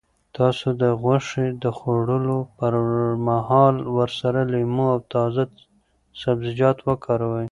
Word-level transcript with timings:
تاسو 0.37 0.67
د 0.81 0.83
غوښې 1.01 1.47
د 1.63 1.65
خوړلو 1.77 2.39
پر 2.57 2.73
مهال 3.27 3.75
ورسره 3.97 4.39
لیمو 4.53 4.85
او 4.93 4.99
تازه 5.13 5.43
سبزیجات 6.21 6.77
وکاروئ. 6.87 7.47